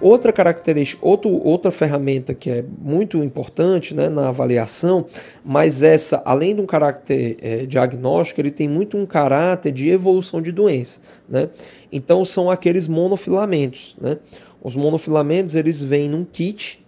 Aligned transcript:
Outra 0.00 0.32
característica, 0.32 1.06
outro, 1.06 1.30
outra 1.30 1.70
ferramenta 1.70 2.32
que 2.34 2.50
é 2.50 2.64
muito 2.78 3.18
importante 3.22 3.94
né, 3.94 4.08
na 4.08 4.28
avaliação, 4.28 5.04
mas 5.44 5.82
essa, 5.82 6.22
além 6.24 6.54
de 6.54 6.60
um 6.62 6.66
caráter 6.66 7.36
é, 7.42 7.66
diagnóstico, 7.66 8.40
ele 8.40 8.50
tem 8.50 8.66
muito 8.66 8.96
um 8.96 9.04
caráter 9.04 9.70
de 9.70 9.90
evolução 9.90 10.40
de 10.40 10.52
doença. 10.52 11.00
Né? 11.28 11.50
Então 11.92 12.24
são 12.24 12.50
aqueles 12.50 12.88
monofilamentos. 12.88 13.94
Né? 14.00 14.16
Os 14.62 14.74
monofilamentos 14.74 15.54
eles 15.54 15.82
vêm 15.82 16.08
num 16.08 16.24
kit, 16.24 16.84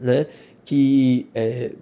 né? 0.00 0.26
Que 0.70 1.26
é, 1.34 1.72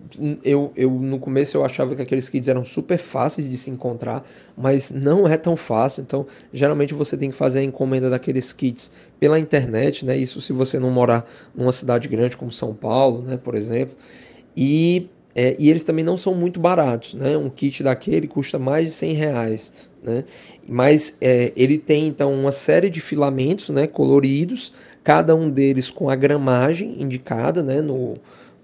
eu, 0.42 0.72
eu 0.74 0.90
no 0.90 1.18
começo 1.18 1.58
eu 1.58 1.62
achava 1.62 1.94
que 1.94 2.00
aqueles 2.00 2.30
kits 2.30 2.48
eram 2.48 2.64
super 2.64 2.96
fáceis 2.96 3.50
de 3.50 3.54
se 3.54 3.70
encontrar, 3.70 4.24
mas 4.56 4.90
não 4.90 5.28
é 5.28 5.36
tão 5.36 5.58
fácil. 5.58 6.00
Então, 6.00 6.26
geralmente 6.54 6.94
você 6.94 7.14
tem 7.14 7.30
que 7.30 7.36
fazer 7.36 7.58
a 7.58 7.62
encomenda 7.62 8.08
daqueles 8.08 8.50
kits 8.50 8.90
pela 9.20 9.38
internet, 9.38 10.06
né? 10.06 10.16
Isso 10.16 10.40
se 10.40 10.54
você 10.54 10.78
não 10.78 10.90
morar 10.90 11.28
numa 11.54 11.70
cidade 11.70 12.08
grande 12.08 12.34
como 12.34 12.50
São 12.50 12.72
Paulo, 12.72 13.20
né, 13.20 13.36
por 13.36 13.54
exemplo. 13.54 13.94
E, 14.56 15.10
é, 15.34 15.54
e 15.58 15.68
eles 15.68 15.84
também 15.84 16.02
não 16.02 16.16
são 16.16 16.34
muito 16.34 16.58
baratos, 16.58 17.12
né? 17.12 17.36
Um 17.36 17.50
kit 17.50 17.82
daquele 17.82 18.26
custa 18.26 18.58
mais 18.58 18.86
de 18.86 18.92
100 18.92 19.12
reais, 19.12 19.90
né? 20.02 20.24
Mas 20.66 21.18
é, 21.20 21.52
ele 21.54 21.76
tem 21.76 22.06
então 22.06 22.32
uma 22.32 22.52
série 22.52 22.88
de 22.88 23.02
filamentos, 23.02 23.68
né, 23.68 23.86
coloridos, 23.86 24.72
cada 25.04 25.34
um 25.34 25.50
deles 25.50 25.90
com 25.90 26.08
a 26.08 26.16
gramagem 26.16 27.02
indicada, 27.02 27.62
né, 27.62 27.82
no 27.82 28.16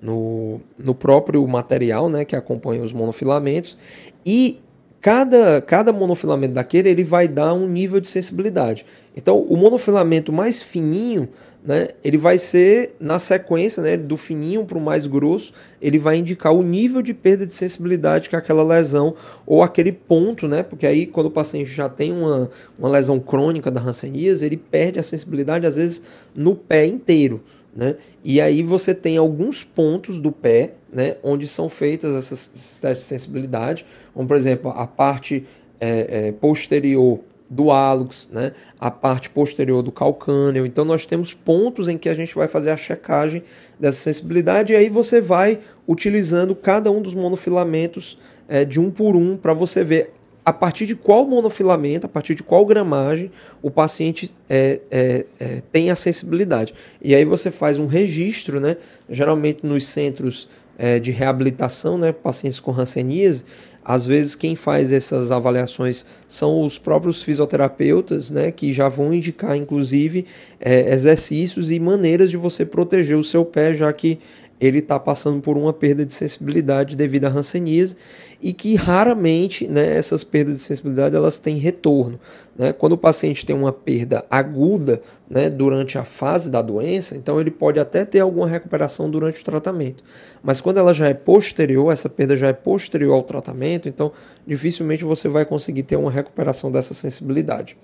no, 0.04 0.60
no 0.78 0.94
próprio 0.94 1.46
material 1.48 2.10
né, 2.10 2.26
que 2.26 2.36
acompanha 2.36 2.82
os 2.82 2.92
monofilamentos 2.92 3.78
e 4.24 4.60
cada, 5.00 5.62
cada 5.62 5.94
monofilamento 5.94 6.52
daquele 6.52 6.90
ele 6.90 7.02
vai 7.02 7.26
dar 7.26 7.54
um 7.54 7.66
nível 7.66 7.98
de 8.00 8.08
sensibilidade. 8.08 8.84
Então 9.16 9.38
o 9.38 9.56
monofilamento 9.56 10.30
mais 10.30 10.62
fininho, 10.62 11.26
né, 11.64 11.88
ele 12.04 12.18
vai 12.18 12.36
ser 12.36 12.94
na 13.00 13.18
sequência 13.18 13.82
né, 13.82 13.96
do 13.96 14.18
fininho 14.18 14.66
para 14.66 14.76
o 14.76 14.80
mais 14.80 15.06
grosso, 15.06 15.54
ele 15.80 15.98
vai 15.98 16.18
indicar 16.18 16.52
o 16.52 16.62
nível 16.62 17.00
de 17.00 17.14
perda 17.14 17.46
de 17.46 17.54
sensibilidade 17.54 18.28
que 18.28 18.36
aquela 18.36 18.62
lesão 18.62 19.14
ou 19.46 19.62
aquele 19.62 19.90
ponto, 19.92 20.46
né, 20.46 20.62
porque 20.62 20.86
aí 20.86 21.06
quando 21.06 21.28
o 21.28 21.30
paciente 21.30 21.70
já 21.70 21.88
tem 21.88 22.12
uma, 22.12 22.50
uma 22.78 22.90
lesão 22.90 23.18
crônica 23.18 23.70
da 23.70 23.80
hanseníase, 23.80 24.44
ele 24.44 24.58
perde 24.58 24.98
a 24.98 25.02
sensibilidade 25.02 25.66
às 25.66 25.76
vezes 25.76 26.02
no 26.34 26.54
pé 26.54 26.84
inteiro. 26.84 27.42
Né? 27.76 27.96
E 28.22 28.40
aí 28.40 28.62
você 28.62 28.94
tem 28.94 29.16
alguns 29.16 29.64
pontos 29.64 30.18
do 30.18 30.30
pé, 30.30 30.74
né, 30.92 31.16
onde 31.24 31.46
são 31.48 31.68
feitas 31.68 32.14
essas, 32.14 32.78
testes 32.80 33.04
de 33.04 33.08
sensibilidade, 33.08 33.84
como 34.12 34.28
por 34.28 34.36
exemplo 34.36 34.70
a 34.70 34.86
parte 34.86 35.44
é, 35.80 36.28
é, 36.28 36.32
posterior 36.32 37.18
do 37.50 37.72
hálux, 37.72 38.30
né, 38.32 38.52
a 38.78 38.92
parte 38.92 39.28
posterior 39.28 39.82
do 39.82 39.90
calcâneo. 39.90 40.64
Então 40.64 40.84
nós 40.84 41.04
temos 41.04 41.34
pontos 41.34 41.88
em 41.88 41.98
que 41.98 42.08
a 42.08 42.14
gente 42.14 42.32
vai 42.34 42.46
fazer 42.46 42.70
a 42.70 42.76
checagem 42.76 43.42
dessa 43.78 43.98
sensibilidade 43.98 44.72
e 44.72 44.76
aí 44.76 44.88
você 44.88 45.20
vai 45.20 45.58
utilizando 45.86 46.54
cada 46.54 46.92
um 46.92 47.02
dos 47.02 47.12
monofilamentos 47.12 48.18
é, 48.48 48.64
de 48.64 48.78
um 48.78 48.88
por 48.88 49.16
um 49.16 49.36
para 49.36 49.52
você 49.52 49.82
ver 49.82 50.12
a 50.44 50.52
partir 50.52 50.86
de 50.86 50.94
qual 50.94 51.26
monofilamento, 51.26 52.06
a 52.06 52.08
partir 52.08 52.34
de 52.34 52.42
qual 52.42 52.66
gramagem 52.66 53.30
o 53.62 53.70
paciente 53.70 54.30
é, 54.48 54.80
é, 54.90 55.26
é, 55.40 55.62
tem 55.72 55.90
a 55.90 55.96
sensibilidade. 55.96 56.74
E 57.00 57.14
aí 57.14 57.24
você 57.24 57.50
faz 57.50 57.78
um 57.78 57.86
registro, 57.86 58.60
né? 58.60 58.76
geralmente 59.08 59.64
nos 59.64 59.86
centros 59.86 60.48
é, 60.76 60.98
de 60.98 61.10
reabilitação, 61.10 61.96
né? 61.96 62.12
pacientes 62.12 62.60
com 62.60 62.72
hanseníase, 62.72 63.44
às 63.84 64.06
vezes 64.06 64.34
quem 64.34 64.56
faz 64.56 64.90
essas 64.92 65.30
avaliações 65.30 66.06
são 66.26 66.62
os 66.62 66.78
próprios 66.78 67.22
fisioterapeutas, 67.22 68.30
né, 68.30 68.50
que 68.50 68.72
já 68.72 68.88
vão 68.88 69.12
indicar 69.12 69.54
inclusive 69.56 70.24
é, 70.58 70.90
exercícios 70.94 71.70
e 71.70 71.78
maneiras 71.78 72.30
de 72.30 72.38
você 72.38 72.64
proteger 72.64 73.18
o 73.18 73.22
seu 73.22 73.44
pé, 73.44 73.74
já 73.74 73.92
que 73.92 74.18
ele 74.60 74.78
está 74.78 74.98
passando 74.98 75.40
por 75.40 75.58
uma 75.58 75.72
perda 75.72 76.06
de 76.06 76.14
sensibilidade 76.14 76.96
devido 76.96 77.24
à 77.24 77.28
hanseníase 77.28 77.96
e 78.40 78.52
que 78.52 78.74
raramente 78.74 79.66
né, 79.66 79.96
essas 79.96 80.22
perdas 80.22 80.56
de 80.56 80.60
sensibilidade 80.60 81.16
elas 81.16 81.38
têm 81.38 81.56
retorno. 81.56 82.18
Né? 82.56 82.72
Quando 82.72 82.92
o 82.92 82.98
paciente 82.98 83.44
tem 83.44 83.54
uma 83.54 83.72
perda 83.72 84.24
aguda 84.30 85.00
né, 85.28 85.50
durante 85.50 85.98
a 85.98 86.04
fase 86.04 86.50
da 86.50 86.62
doença, 86.62 87.16
então 87.16 87.40
ele 87.40 87.50
pode 87.50 87.80
até 87.80 88.04
ter 88.04 88.20
alguma 88.20 88.46
recuperação 88.46 89.10
durante 89.10 89.40
o 89.40 89.44
tratamento. 89.44 90.04
Mas 90.42 90.60
quando 90.60 90.78
ela 90.78 90.92
já 90.92 91.08
é 91.08 91.14
posterior, 91.14 91.92
essa 91.92 92.08
perda 92.08 92.36
já 92.36 92.48
é 92.48 92.52
posterior 92.52 93.14
ao 93.14 93.22
tratamento, 93.22 93.88
então 93.88 94.12
dificilmente 94.46 95.04
você 95.04 95.28
vai 95.28 95.44
conseguir 95.44 95.82
ter 95.82 95.96
uma 95.96 96.10
recuperação 96.10 96.70
dessa 96.70 96.94
sensibilidade. 96.94 97.76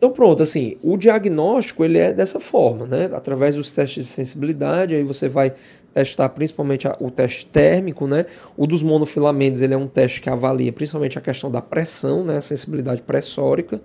Então 0.00 0.10
pronto, 0.10 0.42
assim, 0.42 0.78
o 0.82 0.96
diagnóstico 0.96 1.84
ele 1.84 1.98
é 1.98 2.10
dessa 2.10 2.40
forma, 2.40 2.86
né? 2.86 3.10
Através 3.12 3.56
dos 3.56 3.70
testes 3.70 4.06
de 4.06 4.10
sensibilidade, 4.10 4.94
aí 4.94 5.02
você 5.02 5.28
vai 5.28 5.52
testar 5.92 6.28
principalmente 6.30 6.88
o 7.00 7.10
teste 7.10 7.46
térmico, 7.46 8.06
né? 8.06 8.26
O 8.56 8.66
dos 8.66 8.82
monofilamentos, 8.82 9.62
ele 9.62 9.74
é 9.74 9.76
um 9.76 9.86
teste 9.86 10.20
que 10.20 10.30
avalia 10.30 10.72
principalmente 10.72 11.18
a 11.18 11.20
questão 11.20 11.50
da 11.50 11.60
pressão, 11.60 12.24
né? 12.24 12.36
A 12.36 12.40
sensibilidade 12.40 13.02
pressórica. 13.02 13.80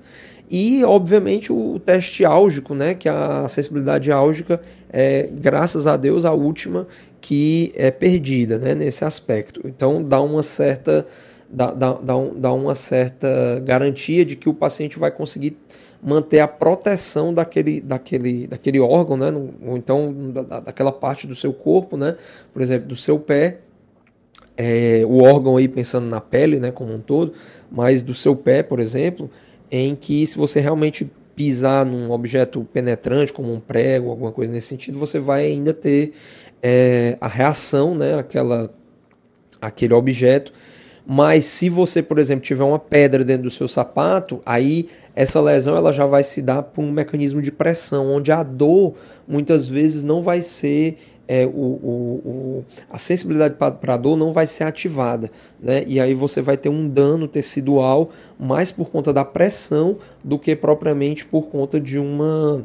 E, 0.49 0.83
obviamente, 0.83 1.51
o 1.51 1.79
teste 1.79 2.23
álgico, 2.23 2.75
né? 2.75 2.93
Que 2.93 3.09
a 3.09 3.47
sensibilidade 3.47 4.11
álgica 4.11 4.61
é, 4.91 5.27
graças 5.31 5.87
a 5.87 5.97
Deus, 5.97 6.23
a 6.25 6.33
última 6.33 6.87
que 7.19 7.73
é 7.75 7.89
perdida, 7.89 8.59
né? 8.59 8.75
Nesse 8.75 9.03
aspecto. 9.03 9.61
Então, 9.65 10.03
dá 10.03 10.21
uma 10.21 10.43
certa... 10.43 11.05
Dá, 11.47 11.71
dá, 11.71 11.93
dá, 11.93 12.13
dá 12.35 12.53
uma 12.53 12.73
certa 12.73 13.61
garantia 13.63 14.25
de 14.25 14.35
que 14.35 14.49
o 14.49 14.53
paciente 14.53 14.97
vai 14.97 15.11
conseguir 15.11 15.55
manter 16.05 16.39
a 16.39 16.47
proteção 16.47 17.33
daquele, 17.33 17.81
daquele, 17.81 18.45
daquele 18.45 18.79
órgão, 18.79 19.17
né? 19.17 19.33
ou 19.65 19.75
então 19.75 20.13
da, 20.31 20.59
daquela 20.59 20.91
parte 20.91 21.25
do 21.25 21.33
seu 21.35 21.51
corpo, 21.51 21.97
né? 21.97 22.15
por 22.53 22.61
exemplo, 22.61 22.87
do 22.87 22.95
seu 22.95 23.17
pé, 23.17 23.61
é, 24.55 25.01
o 25.05 25.23
órgão 25.23 25.57
aí 25.57 25.67
pensando 25.67 26.07
na 26.07 26.21
pele 26.21 26.59
né, 26.59 26.71
como 26.71 26.93
um 26.93 26.99
todo, 26.99 27.33
mas 27.71 28.03
do 28.03 28.13
seu 28.13 28.35
pé, 28.35 28.61
por 28.61 28.79
exemplo, 28.79 29.29
em 29.71 29.95
que 29.95 30.25
se 30.27 30.37
você 30.37 30.59
realmente 30.59 31.11
pisar 31.35 31.85
num 31.85 32.11
objeto 32.11 32.65
penetrante, 32.71 33.33
como 33.33 33.51
um 33.51 33.59
prego, 33.59 34.11
alguma 34.11 34.31
coisa 34.31 34.51
nesse 34.51 34.67
sentido, 34.67 34.99
você 34.99 35.19
vai 35.19 35.45
ainda 35.45 35.73
ter 35.73 36.13
é, 36.61 37.17
a 37.19 37.27
reação, 37.27 37.95
né, 37.95 38.17
aquela, 38.17 38.73
aquele 39.59 39.93
objeto 39.93 40.53
mas 41.05 41.45
se 41.45 41.69
você, 41.69 42.01
por 42.01 42.17
exemplo, 42.17 42.43
tiver 42.43 42.63
uma 42.63 42.79
pedra 42.79 43.23
dentro 43.23 43.43
do 43.43 43.51
seu 43.51 43.67
sapato, 43.67 44.41
aí 44.45 44.89
essa 45.15 45.39
lesão 45.39 45.77
ela 45.77 45.93
já 45.93 46.05
vai 46.05 46.23
se 46.23 46.41
dar 46.41 46.63
por 46.63 46.83
um 46.83 46.91
mecanismo 46.91 47.41
de 47.41 47.51
pressão, 47.51 48.07
onde 48.07 48.31
a 48.31 48.41
dor 48.41 48.95
muitas 49.27 49.67
vezes 49.67 50.01
não 50.03 50.23
vai 50.23 50.41
ser 50.41 50.97
é, 51.27 51.45
o, 51.45 51.49
o, 51.49 52.21
o, 52.25 52.65
a 52.89 52.97
sensibilidade 52.97 53.55
para 53.55 53.93
a 53.93 53.97
dor 53.97 54.15
não 54.15 54.31
vai 54.31 54.45
ser 54.45 54.63
ativada, 54.63 55.31
né? 55.59 55.83
E 55.87 55.99
aí 55.99 56.13
você 56.13 56.41
vai 56.41 56.55
ter 56.55 56.69
um 56.69 56.87
dano 56.87 57.27
tecidual 57.27 58.09
mais 58.39 58.71
por 58.71 58.89
conta 58.89 59.11
da 59.11 59.25
pressão 59.25 59.97
do 60.23 60.37
que 60.37 60.55
propriamente 60.55 61.25
por 61.25 61.49
conta 61.49 61.79
de 61.79 61.97
uma 61.97 62.63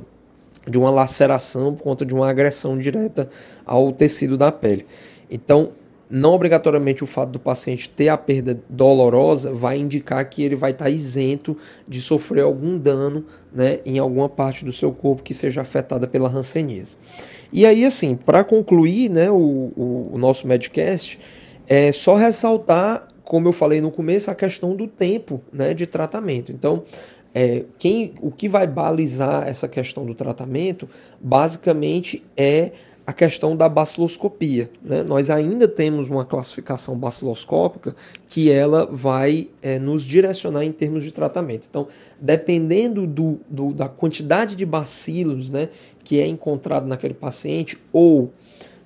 de 0.69 0.79
uma 0.79 0.91
laceração, 0.91 1.75
por 1.75 1.83
conta 1.83 2.05
de 2.05 2.15
uma 2.15 2.29
agressão 2.29 2.79
direta 2.79 3.31
ao 3.65 3.93
tecido 3.93 4.37
da 4.37 4.53
pele. 4.53 4.85
Então, 5.31 5.73
não 6.11 6.35
obrigatoriamente 6.35 7.05
o 7.05 7.07
fato 7.07 7.31
do 7.31 7.39
paciente 7.39 7.89
ter 7.89 8.09
a 8.09 8.19
perda 8.19 8.61
dolorosa 8.69 9.55
vai 9.55 9.79
indicar 9.79 10.29
que 10.29 10.43
ele 10.43 10.57
vai 10.57 10.73
estar 10.73 10.91
isento 10.91 11.57
de 11.87 12.01
sofrer 12.01 12.43
algum 12.43 12.77
dano 12.77 13.25
né, 13.55 13.79
em 13.87 13.99
alguma 13.99 14.29
parte 14.29 14.65
do 14.65 14.73
seu 14.73 14.93
corpo 14.93 15.23
que 15.23 15.33
seja 15.33 15.61
afetada 15.61 16.09
pela 16.09 16.29
hanseníase. 16.29 16.99
E 17.53 17.65
aí, 17.65 17.85
assim, 17.85 18.17
para 18.17 18.43
concluir 18.43 19.09
né, 19.09 19.31
o, 19.31 19.73
o, 19.77 20.11
o 20.13 20.19
nosso 20.19 20.49
Medcast, 20.49 21.19
é 21.69 21.93
só 21.93 22.17
ressaltar, 22.17 23.07
como 23.23 23.47
eu 23.47 23.53
falei 23.53 23.81
no 23.81 23.93
começo, 23.93 24.31
a 24.31 24.35
questão 24.35 24.75
do 24.75 24.89
tempo 24.89 25.41
né, 25.53 25.73
de 25.75 25.87
tratamento. 25.87 26.51
Então, 26.51 26.83
é, 27.33 27.65
quem, 27.79 28.15
o 28.21 28.31
que 28.31 28.49
vai 28.49 28.67
balizar 28.67 29.47
essa 29.47 29.69
questão 29.69 30.05
do 30.05 30.15
tratamento, 30.15 30.89
basicamente, 31.21 32.25
é 32.37 32.73
a 33.07 33.13
questão 33.13 33.57
da 33.57 33.69
baciloscopia. 33.69 34.71
Né? 34.83 35.03
Nós 35.03 35.31
ainda 35.31 35.67
temos 35.67 36.09
uma 36.09 36.25
classificação 36.25 36.97
baciloscópica 36.97 37.95
que 38.29 38.51
ela 38.51 38.87
vai 38.87 39.49
é, 39.63 39.79
nos 39.79 40.03
direcionar 40.03 40.65
em 40.65 40.73
termos 40.73 41.03
de 41.03 41.11
tratamento. 41.11 41.67
Então, 41.69 41.89
dependendo 42.21 43.07
do, 43.07 43.41
do, 43.49 43.73
da 43.73 43.89
quantidade 43.89 44.55
de 44.55 44.65
bacilos 44.65 45.51
né, 45.51 45.69
que 46.05 46.21
é 46.21 46.27
encontrado 46.27 46.87
naquele 46.87 47.15
paciente 47.15 47.77
ou, 47.93 48.33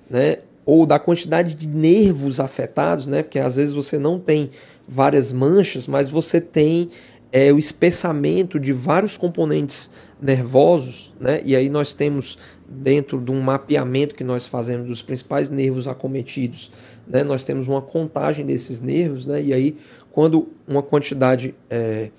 né, 0.09 0.39
ou 0.65 0.85
da 0.85 0.97
quantidade 0.97 1.53
de 1.53 1.67
nervos 1.67 2.39
afetados, 2.39 3.05
né, 3.07 3.21
porque 3.21 3.39
às 3.39 3.57
vezes 3.57 3.73
você 3.73 3.99
não 3.99 4.19
tem 4.19 4.49
várias 4.87 5.31
manchas, 5.31 5.87
mas 5.87 6.09
você 6.09 6.41
tem 6.41 6.89
é, 7.31 7.51
o 7.51 7.59
espessamento 7.59 8.59
de 8.59 8.71
vários 8.71 9.17
componentes 9.17 9.91
nervosos, 10.21 11.13
né? 11.19 11.41
E 11.43 11.55
aí 11.55 11.69
nós 11.69 11.91
temos 11.91 12.39
dentro 12.67 13.21
de 13.21 13.31
um 13.31 13.39
mapeamento 13.41 14.15
que 14.15 14.23
nós 14.23 14.47
fazemos 14.47 14.87
dos 14.87 15.01
principais 15.01 15.49
nervos 15.49 15.87
acometidos, 15.87 16.71
né? 17.07 17.23
Nós 17.23 17.43
temos 17.43 17.67
uma 17.67 17.81
contagem 17.81 18.45
desses 18.45 18.79
nervos, 18.81 19.25
né? 19.25 19.41
E 19.41 19.53
aí 19.53 19.77
quando 20.11 20.47
uma 20.67 20.81
quantidade 20.81 21.53
é, 21.69 22.09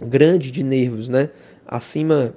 grande 0.00 0.50
de 0.50 0.62
nervos, 0.62 1.08
né? 1.08 1.30
Acima 1.66 2.34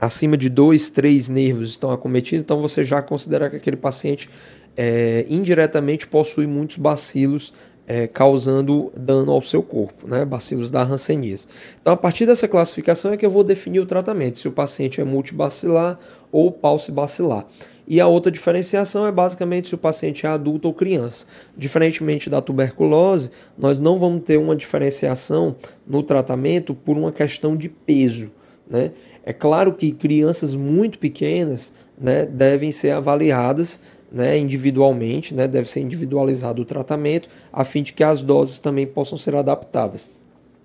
acima 0.00 0.36
de 0.36 0.48
dois, 0.48 0.90
três 0.90 1.28
nervos 1.28 1.70
estão 1.70 1.90
acometidos, 1.90 2.42
então 2.42 2.60
você 2.60 2.84
já 2.84 3.02
considera 3.02 3.50
que 3.50 3.56
aquele 3.56 3.76
paciente 3.76 4.30
é, 4.76 5.26
indiretamente 5.28 6.06
possui 6.06 6.46
muitos 6.46 6.76
bacilos 6.76 7.52
é, 7.88 8.06
causando 8.06 8.92
dano 8.94 9.32
ao 9.32 9.40
seu 9.40 9.62
corpo, 9.62 10.06
né? 10.06 10.22
bacilos 10.22 10.70
da 10.70 10.82
hanseníase. 10.82 11.46
Então, 11.80 11.94
a 11.94 11.96
partir 11.96 12.26
dessa 12.26 12.46
classificação 12.46 13.14
é 13.14 13.16
que 13.16 13.24
eu 13.24 13.30
vou 13.30 13.42
definir 13.42 13.80
o 13.80 13.86
tratamento, 13.86 14.38
se 14.38 14.46
o 14.46 14.52
paciente 14.52 15.00
é 15.00 15.04
multibacilar 15.04 15.98
ou 16.30 16.52
paucibacilar. 16.52 17.46
E 17.86 17.98
a 17.98 18.06
outra 18.06 18.30
diferenciação 18.30 19.06
é 19.06 19.10
basicamente 19.10 19.70
se 19.70 19.74
o 19.74 19.78
paciente 19.78 20.26
é 20.26 20.28
adulto 20.28 20.68
ou 20.68 20.74
criança. 20.74 21.24
Diferentemente 21.56 22.28
da 22.28 22.42
tuberculose, 22.42 23.30
nós 23.56 23.78
não 23.78 23.98
vamos 23.98 24.20
ter 24.20 24.36
uma 24.36 24.54
diferenciação 24.54 25.56
no 25.86 26.02
tratamento 26.02 26.74
por 26.74 26.98
uma 26.98 27.10
questão 27.10 27.56
de 27.56 27.70
peso. 27.70 28.30
Né? 28.68 28.92
É 29.24 29.32
claro 29.32 29.72
que 29.72 29.92
crianças 29.92 30.54
muito 30.54 30.98
pequenas 30.98 31.72
né, 31.98 32.26
devem 32.26 32.70
ser 32.70 32.90
avaliadas 32.90 33.80
né, 34.10 34.38
individualmente, 34.38 35.34
né, 35.34 35.46
deve 35.46 35.70
ser 35.70 35.80
individualizado 35.80 36.62
o 36.62 36.64
tratamento, 36.64 37.28
a 37.52 37.64
fim 37.64 37.82
de 37.82 37.92
que 37.92 38.02
as 38.02 38.22
doses 38.22 38.58
também 38.58 38.86
possam 38.86 39.18
ser 39.18 39.34
adaptadas. 39.34 40.10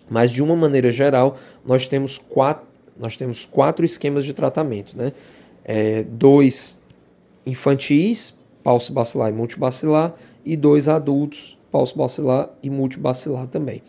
Mas 0.09 0.31
de 0.31 0.41
uma 0.41 0.55
maneira 0.55 0.91
geral, 0.91 1.35
nós 1.65 1.87
temos 1.87 2.17
quatro, 2.17 2.65
nós 2.97 3.17
temos 3.17 3.45
quatro 3.45 3.85
esquemas 3.85 4.23
de 4.25 4.33
tratamento, 4.33 4.97
né? 4.97 5.11
É, 5.65 6.03
dois 6.03 6.79
infantis, 7.45 8.35
bacilar 8.91 9.29
e 9.29 9.33
multibacilar, 9.33 10.13
e 10.45 10.55
dois 10.55 10.87
adultos, 10.87 11.57
bacilar 11.95 12.49
e 12.61 12.69
multibacilar 12.69 13.47
também. 13.47 13.81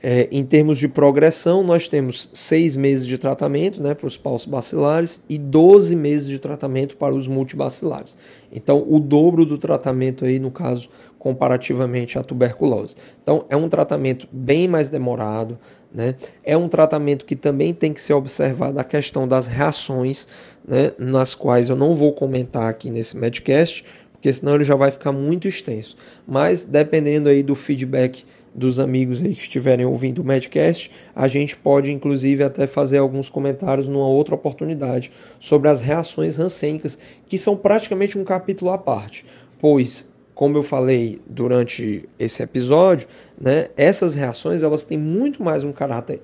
É, 0.00 0.28
em 0.30 0.44
termos 0.44 0.78
de 0.78 0.86
progressão, 0.86 1.64
nós 1.64 1.88
temos 1.88 2.30
seis 2.32 2.76
meses 2.76 3.04
de 3.04 3.18
tratamento 3.18 3.82
né, 3.82 3.94
para 3.94 4.06
os 4.06 4.16
paus 4.16 4.46
bacilares 4.46 5.24
e 5.28 5.36
12 5.36 5.96
meses 5.96 6.28
de 6.28 6.38
tratamento 6.38 6.96
para 6.96 7.12
os 7.12 7.26
multibacilares. 7.26 8.16
Então, 8.52 8.84
o 8.86 9.00
dobro 9.00 9.44
do 9.44 9.58
tratamento 9.58 10.24
aí, 10.24 10.38
no 10.38 10.52
caso, 10.52 10.88
comparativamente 11.18 12.16
à 12.16 12.22
tuberculose. 12.22 12.94
Então, 13.20 13.44
é 13.50 13.56
um 13.56 13.68
tratamento 13.68 14.28
bem 14.30 14.68
mais 14.68 14.88
demorado, 14.88 15.58
né? 15.92 16.14
é 16.44 16.56
um 16.56 16.68
tratamento 16.68 17.24
que 17.24 17.34
também 17.34 17.74
tem 17.74 17.92
que 17.92 18.00
ser 18.00 18.12
observado 18.12 18.78
a 18.78 18.84
questão 18.84 19.26
das 19.26 19.48
reações, 19.48 20.28
né, 20.66 20.92
nas 20.96 21.34
quais 21.34 21.70
eu 21.70 21.76
não 21.76 21.96
vou 21.96 22.12
comentar 22.12 22.68
aqui 22.68 22.88
nesse 22.88 23.16
medcast, 23.16 23.84
porque 24.12 24.32
senão 24.32 24.54
ele 24.54 24.64
já 24.64 24.74
vai 24.74 24.90
ficar 24.90 25.12
muito 25.12 25.48
extenso. 25.48 25.96
Mas, 26.26 26.64
dependendo 26.64 27.28
aí 27.28 27.42
do 27.42 27.54
feedback 27.54 28.24
dos 28.58 28.80
amigos 28.80 29.22
aí 29.22 29.34
que 29.34 29.40
estiverem 29.40 29.86
ouvindo 29.86 30.20
o 30.20 30.24
Medcast, 30.24 30.90
a 31.14 31.28
gente 31.28 31.56
pode 31.56 31.90
inclusive 31.92 32.42
até 32.42 32.66
fazer 32.66 32.98
alguns 32.98 33.28
comentários 33.28 33.88
numa 33.88 34.08
outra 34.08 34.34
oportunidade 34.34 35.10
sobre 35.38 35.68
as 35.68 35.80
reações 35.80 36.36
rancênicas, 36.36 36.98
que 37.26 37.38
são 37.38 37.56
praticamente 37.56 38.18
um 38.18 38.24
capítulo 38.24 38.70
à 38.70 38.76
parte, 38.76 39.24
pois 39.58 40.12
como 40.34 40.56
eu 40.56 40.62
falei 40.62 41.18
durante 41.26 42.08
esse 42.16 42.42
episódio, 42.42 43.08
né, 43.40 43.68
essas 43.76 44.14
reações 44.14 44.62
elas 44.62 44.84
têm 44.84 44.96
muito 44.96 45.42
mais 45.42 45.64
um 45.64 45.72
caráter 45.72 46.20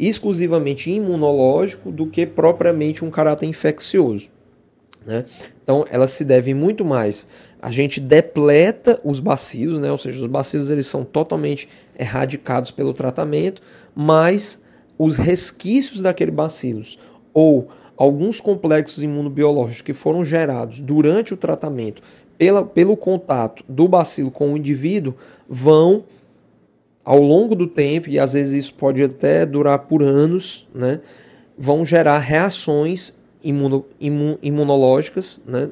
exclusivamente 0.00 0.90
imunológico 0.90 1.92
do 1.92 2.08
que 2.08 2.26
propriamente 2.26 3.04
um 3.04 3.10
caráter 3.10 3.46
infeccioso. 3.46 4.28
Né? 5.06 5.24
Então, 5.62 5.84
elas 5.90 6.10
se 6.10 6.24
devem 6.24 6.54
muito 6.54 6.84
mais 6.84 7.28
a 7.62 7.70
gente 7.70 8.00
depleta 8.00 9.00
os 9.04 9.20
bacilos, 9.20 9.78
né? 9.78 9.92
ou 9.92 9.96
seja, 9.96 10.20
os 10.20 10.26
bacilos 10.26 10.68
eles 10.68 10.88
são 10.88 11.04
totalmente 11.04 11.68
erradicados 11.96 12.72
pelo 12.72 12.92
tratamento, 12.92 13.62
mas 13.94 14.64
os 14.98 15.16
resquícios 15.16 16.02
daquele 16.02 16.32
bacilos 16.32 16.98
ou 17.32 17.68
alguns 17.96 18.40
complexos 18.40 19.04
imunobiológicos 19.04 19.82
que 19.82 19.92
foram 19.92 20.24
gerados 20.24 20.80
durante 20.80 21.32
o 21.32 21.36
tratamento 21.36 22.02
pela, 22.36 22.64
pelo 22.64 22.96
contato 22.96 23.62
do 23.68 23.86
bacilo 23.86 24.32
com 24.32 24.52
o 24.52 24.56
indivíduo 24.56 25.14
vão 25.48 26.02
ao 27.04 27.20
longo 27.22 27.54
do 27.54 27.66
tempo, 27.66 28.08
e 28.08 28.18
às 28.18 28.32
vezes 28.32 28.64
isso 28.64 28.74
pode 28.74 29.02
até 29.02 29.44
durar 29.44 29.78
por 29.80 30.02
anos, 30.02 30.68
né, 30.72 31.00
vão 31.58 31.84
gerar 31.84 32.18
reações 32.18 33.14
imuno, 33.42 33.84
imun, 34.00 34.36
imunológicas 34.42 35.40
né, 35.46 35.68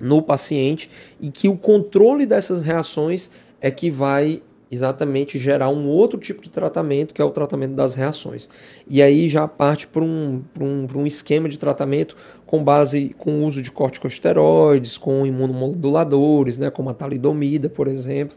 no 0.00 0.22
paciente 0.22 0.90
e 1.20 1.30
que 1.30 1.48
o 1.48 1.56
controle 1.56 2.26
dessas 2.26 2.62
reações 2.62 3.30
é 3.60 3.70
que 3.70 3.90
vai 3.90 4.42
exatamente 4.70 5.38
gerar 5.38 5.70
um 5.70 5.88
outro 5.88 6.18
tipo 6.18 6.42
de 6.42 6.50
tratamento, 6.50 7.14
que 7.14 7.22
é 7.22 7.24
o 7.24 7.30
tratamento 7.30 7.72
das 7.72 7.94
reações. 7.94 8.48
E 8.86 9.02
aí 9.02 9.28
já 9.28 9.48
parte 9.48 9.86
para 9.86 10.02
um, 10.02 10.42
um, 10.60 10.86
um 10.94 11.06
esquema 11.06 11.48
de 11.48 11.58
tratamento 11.58 12.16
com 12.46 12.62
base 12.62 13.14
com 13.16 13.42
o 13.42 13.46
uso 13.46 13.62
de 13.62 13.70
corticosteroides, 13.70 14.98
com 14.98 15.26
imunomoduladores, 15.26 16.58
né, 16.58 16.70
como 16.70 16.90
a 16.90 16.94
talidomida, 16.94 17.68
por 17.68 17.88
exemplo, 17.88 18.36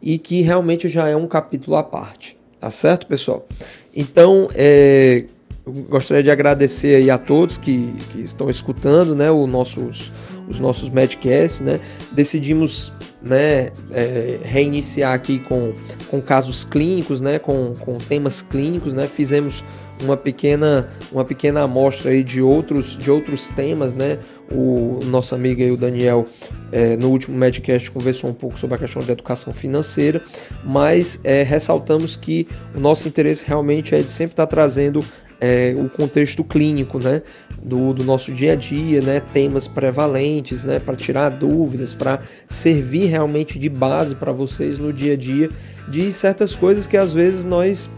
e 0.00 0.18
que 0.18 0.42
realmente 0.42 0.88
já 0.88 1.08
é 1.08 1.16
um 1.16 1.26
capítulo 1.26 1.76
à 1.76 1.82
parte. 1.82 2.36
Tá 2.60 2.70
certo, 2.70 3.06
pessoal? 3.06 3.46
Então, 3.94 4.48
é, 4.54 5.26
eu 5.66 5.72
gostaria 5.72 6.22
de 6.22 6.30
agradecer 6.30 6.96
aí 6.96 7.10
a 7.10 7.16
todos 7.16 7.56
que, 7.56 7.94
que 8.10 8.20
estão 8.20 8.50
escutando 8.50 9.14
né, 9.14 9.30
o 9.30 9.46
nossos, 9.46 10.12
os 10.46 10.60
nossos 10.60 10.90
Medcasts. 10.90 11.60
Né? 11.60 11.80
Decidimos 12.12 12.92
né, 13.22 13.70
é, 13.90 14.40
reiniciar 14.42 15.14
aqui 15.14 15.38
com, 15.38 15.72
com 16.10 16.20
casos 16.20 16.64
clínicos, 16.64 17.22
né, 17.22 17.38
com, 17.38 17.74
com 17.80 17.96
temas 17.96 18.42
clínicos. 18.42 18.92
Né? 18.92 19.06
Fizemos 19.06 19.64
uma 20.02 20.18
pequena, 20.18 20.86
uma 21.10 21.24
pequena 21.24 21.62
amostra 21.62 22.10
aí 22.10 22.22
de 22.22 22.42
outros, 22.42 22.94
de 22.98 23.10
outros 23.10 23.48
temas. 23.48 23.94
Né? 23.94 24.18
O 24.52 25.00
nosso 25.06 25.34
amigo 25.34 25.62
aí, 25.62 25.70
o 25.70 25.78
Daniel, 25.78 26.26
é, 26.72 26.94
no 26.98 27.08
último 27.08 27.38
Medcast 27.38 27.90
conversou 27.90 28.28
um 28.28 28.34
pouco 28.34 28.58
sobre 28.58 28.76
a 28.76 28.78
questão 28.78 29.02
da 29.02 29.12
educação 29.12 29.54
financeira, 29.54 30.20
mas 30.62 31.20
é, 31.24 31.42
ressaltamos 31.42 32.16
que 32.16 32.46
o 32.74 32.80
nosso 32.80 33.08
interesse 33.08 33.46
realmente 33.46 33.94
é 33.94 34.02
de 34.02 34.10
sempre 34.10 34.34
estar 34.34 34.46
trazendo 34.46 35.02
é, 35.40 35.74
o 35.76 35.88
contexto 35.88 36.42
clínico 36.44 36.98
né, 36.98 37.22
do, 37.62 37.92
do, 37.92 38.04
nosso 38.04 38.32
dia 38.32 38.52
a 38.52 38.56
dia, 38.56 39.00
né, 39.00 39.20
temas 39.20 39.66
prevalentes, 39.68 40.64
né, 40.64 40.78
para 40.78 40.96
tirar 40.96 41.28
dúvidas, 41.30 41.94
para 41.94 42.20
servir 42.48 43.06
realmente 43.06 43.58
de 43.58 43.68
base 43.68 44.14
para 44.14 44.32
vocês 44.32 44.78
no 44.78 44.92
dia 44.92 45.14
a 45.14 45.16
dia 45.16 45.50
de 45.88 46.10
certas 46.12 46.54
coisas 46.56 46.86
que 46.86 46.96
às 46.96 47.12
vezes 47.12 47.44
nós, 47.44 47.90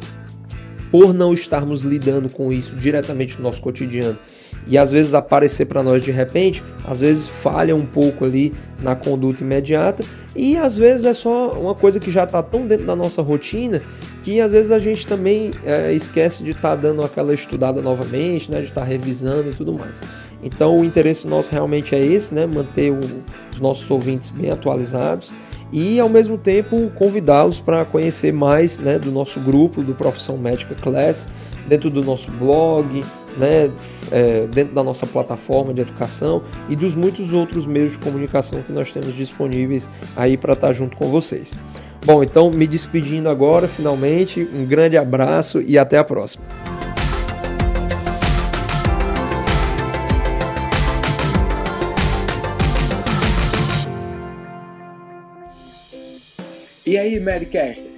por 0.91 1.13
não 1.13 1.33
estarmos 1.33 1.83
lidando 1.83 2.29
com 2.29 2.53
isso 2.53 2.77
diretamente 2.77 3.37
no 3.37 3.45
nosso 3.45 3.61
cotidiano, 3.61 4.19
e 4.67 4.77
às 4.77 4.91
vezes 4.91 5.15
aparecer 5.15 5.67
para 5.67 5.83
nós 5.83 6.03
de 6.03 6.11
repente, 6.11 6.63
às 6.85 7.01
vezes 7.01 7.29
falha 7.29 7.75
um 7.75 7.87
pouco 7.87 8.25
ali 8.25 8.53
na 8.83 8.97
conduta 8.97 9.43
imediata 9.43 10.05
e 10.35 10.57
às 10.57 10.77
vezes 10.77 11.05
é 11.05 11.13
só 11.13 11.53
uma 11.53 11.75
coisa 11.75 12.01
que 12.01 12.11
já 12.11 12.25
está 12.25 12.43
tão 12.43 12.67
dentro 12.67 12.85
da 12.85 12.97
nossa 12.97 13.23
rotina 13.23 13.83
que 14.27 14.41
às 14.41 14.51
vezes 14.51 14.73
a 14.73 14.79
gente 14.81 15.07
também 15.07 15.53
é, 15.65 15.93
esquece 15.93 16.43
de 16.43 16.51
estar 16.51 16.71
tá 16.71 16.75
dando 16.75 17.05
aquela 17.05 17.33
estudada 17.33 17.81
novamente, 17.81 18.51
né, 18.51 18.59
de 18.59 18.65
estar 18.65 18.81
tá 18.81 18.85
revisando 18.85 19.51
e 19.51 19.55
tudo 19.55 19.73
mais. 19.73 20.03
Então 20.43 20.77
o 20.77 20.85
interesse 20.85 21.29
nosso 21.29 21.53
realmente 21.53 21.95
é 21.95 22.05
esse, 22.05 22.35
né, 22.35 22.45
manter 22.45 22.91
o, 22.91 22.99
os 23.53 23.61
nossos 23.61 23.89
ouvintes 23.89 24.33
bem 24.33 24.51
atualizados 24.51 25.33
e 25.73 26.01
ao 26.01 26.09
mesmo 26.09 26.37
tempo 26.37 26.91
convidá-los 26.97 27.61
para 27.61 27.85
conhecer 27.85 28.33
mais 28.33 28.81
né, 28.81 28.99
do 28.99 29.13
nosso 29.13 29.39
grupo 29.39 29.81
do 29.81 29.95
Profissão 29.95 30.37
Médica 30.37 30.75
Class, 30.75 31.29
dentro 31.69 31.89
do 31.89 32.03
nosso 32.03 32.33
blog, 32.33 33.05
né, 33.37 33.71
é, 34.11 34.47
dentro 34.47 34.75
da 34.75 34.83
nossa 34.83 35.07
plataforma 35.07 35.73
de 35.75 35.83
educação 35.83 36.43
e 36.69 36.77
dos 36.77 36.95
muitos 36.95 37.33
outros 37.33 37.67
meios 37.67 37.93
de 37.93 37.99
comunicação 37.99 38.63
que 38.63 38.73
nós 38.73 38.93
temos 38.93 39.15
disponíveis 39.15 39.91
aí 40.17 40.37
para 40.37 40.55
estar 40.55 40.69
tá 40.69 40.73
junto 40.73 40.97
com 40.97 41.09
vocês. 41.09 41.57
Bom, 42.05 42.23
então 42.23 42.51
me 42.51 42.67
despedindo 42.67 43.29
agora, 43.29 43.67
finalmente. 43.67 44.49
Um 44.55 44.65
grande 44.65 44.97
abraço 44.97 45.61
e 45.61 45.77
até 45.77 45.99
a 45.99 46.05
próxima. 46.05 46.45
E 56.87 56.97
aí, 56.97 57.19
Medcaster? 57.19 57.91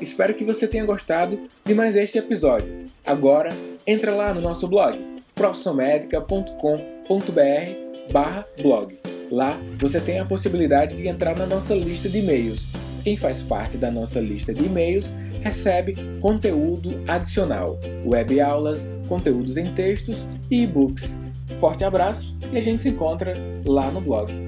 Espero 0.00 0.32
que 0.32 0.44
você 0.44 0.68
tenha 0.68 0.84
gostado 0.84 1.48
de 1.64 1.74
mais 1.74 1.96
este 1.96 2.18
episódio. 2.18 2.86
Agora, 3.04 3.50
entra 3.86 4.14
lá 4.14 4.34
no 4.34 4.40
nosso 4.40 4.66
blog, 4.66 4.98
profissionmedica.com.br 5.34 8.12
barra 8.12 8.44
blog. 8.62 8.98
Lá 9.30 9.58
você 9.78 10.00
tem 10.00 10.18
a 10.18 10.24
possibilidade 10.24 10.96
de 10.96 11.08
entrar 11.08 11.36
na 11.36 11.46
nossa 11.46 11.74
lista 11.74 12.08
de 12.08 12.18
e-mails 12.18 12.76
quem 13.06 13.16
faz 13.16 13.40
parte 13.40 13.76
da 13.76 13.88
nossa 13.88 14.18
lista 14.18 14.52
de 14.52 14.64
e-mails 14.64 15.06
recebe 15.40 15.94
conteúdo 16.20 17.04
adicional, 17.06 17.78
web 18.04 18.40
aulas, 18.40 18.84
conteúdos 19.06 19.56
em 19.56 19.66
textos 19.74 20.26
e 20.50 20.64
e-books. 20.64 21.16
Forte 21.60 21.84
abraço 21.84 22.36
e 22.52 22.58
a 22.58 22.60
gente 22.60 22.82
se 22.82 22.88
encontra 22.88 23.32
lá 23.64 23.92
no 23.92 24.00
blog. 24.00 24.45